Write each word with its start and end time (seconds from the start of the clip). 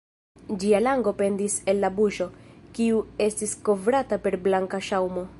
Ĝia 0.61 0.79
lango 0.83 1.11
pendis 1.19 1.57
el 1.73 1.81
la 1.83 1.91
buŝo, 1.99 2.27
kiu 2.77 3.01
estis 3.29 3.53
kovrata 3.69 4.19
per 4.25 4.39
blanka 4.49 4.81
ŝaŭmo. 4.89 5.27